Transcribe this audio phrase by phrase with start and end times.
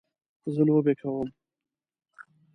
[0.53, 1.27] زه لوبې کوم